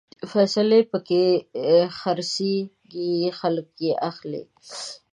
[0.31, 1.25] فیصلې پکې
[1.97, 4.43] خرڅېږي، خلک يې اخلي